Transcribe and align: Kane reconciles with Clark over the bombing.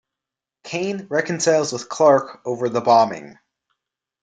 Kane 0.63 1.05
reconciles 1.11 1.71
with 1.71 1.87
Clark 1.87 2.41
over 2.43 2.69
the 2.69 2.81
bombing. 2.81 3.37